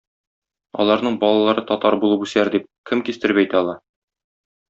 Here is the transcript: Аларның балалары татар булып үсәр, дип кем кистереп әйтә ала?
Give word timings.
Аларның 0.83 1.17
балалары 1.23 1.63
татар 1.73 1.97
булып 2.05 2.25
үсәр, 2.29 2.51
дип 2.57 2.65
кем 2.93 3.05
кистереп 3.11 3.43
әйтә 3.45 3.61
ала? 3.63 3.77